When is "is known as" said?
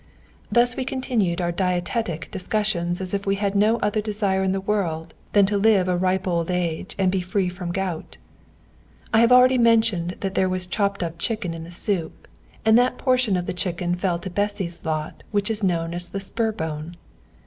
15.51-16.09